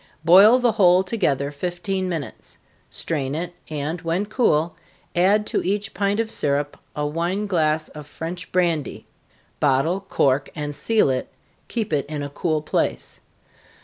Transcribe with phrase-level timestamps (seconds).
[0.25, 2.57] Boil the whole together fifteen minutes
[2.89, 4.75] strain it, and when cool,
[5.15, 9.05] add to each pint of syrup a wine glass of French brandy.
[9.59, 11.31] Bottle, cork, and seal it
[11.67, 13.19] keep it in a cool place.